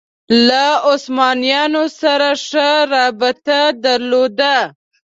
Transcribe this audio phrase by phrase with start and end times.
[0.47, 4.57] له عثمانیانو سره ښه رابطه درلوده